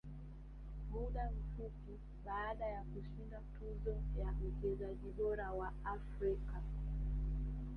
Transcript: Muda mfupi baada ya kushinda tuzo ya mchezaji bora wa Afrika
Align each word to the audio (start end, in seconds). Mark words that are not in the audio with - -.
Muda 0.91 1.31
mfupi 1.31 1.99
baada 2.25 2.65
ya 2.65 2.81
kushinda 2.83 3.41
tuzo 3.59 3.95
ya 4.19 4.31
mchezaji 4.31 5.11
bora 5.17 5.51
wa 5.51 5.73
Afrika 5.85 6.61